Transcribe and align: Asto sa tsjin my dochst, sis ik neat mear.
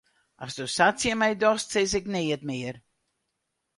Asto 0.45 0.65
sa 0.75 0.87
tsjin 0.95 1.17
my 1.19 1.31
dochst, 1.41 1.67
sis 1.71 1.91
ik 1.99 2.05
neat 2.13 2.41
mear. 2.49 2.75